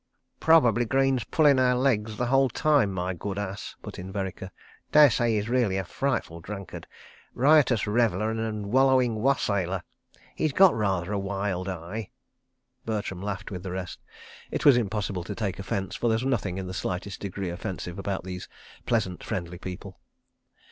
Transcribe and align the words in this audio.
"Probably 0.39 0.85
Greene's 0.85 1.25
pulling 1.25 1.59
our 1.59 1.75
legs 1.75 2.17
the 2.17 2.25
whole 2.25 2.49
time, 2.49 2.91
my 2.91 3.13
good 3.13 3.37
ass," 3.37 3.75
put 3.83 3.99
in 3.99 4.11
Vereker. 4.11 4.49
"Dare 4.91 5.11
say 5.11 5.35
he's 5.35 5.47
really 5.47 5.77
a 5.77 5.83
frightful 5.83 6.39
drunkard. 6.39 6.87
Riotous 7.35 7.85
reveller 7.85 8.31
and 8.31 8.71
wallowing 8.71 9.21
wassailer.... 9.21 9.83
He's 10.33 10.53
got 10.53 10.73
rather 10.73 11.11
a 11.11 11.19
wild 11.19 11.69
eye...." 11.69 12.09
Bertram 12.87 13.21
laughed 13.21 13.51
with 13.51 13.61
the 13.61 13.69
rest. 13.73 13.99
It 14.49 14.65
was 14.65 14.75
impossible 14.75 15.23
to 15.23 15.35
take 15.35 15.59
offence, 15.59 15.95
for 15.95 16.07
there 16.07 16.15
was 16.15 16.25
nothing 16.25 16.57
in 16.57 16.65
the 16.65 16.73
slightest 16.73 17.19
degree 17.19 17.49
offensive 17.51 17.99
about 17.99 18.23
these 18.23 18.49
pleasant, 18.87 19.23
friendly 19.23 19.59
people. 19.59 19.99